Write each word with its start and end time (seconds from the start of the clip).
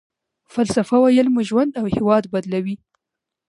فلسفه 0.53 0.95
ويل 1.03 1.27
مو 1.33 1.41
ژوند 1.49 1.71
او 1.79 1.85
هېواد 1.95 2.23
بدلوي. 2.33 2.75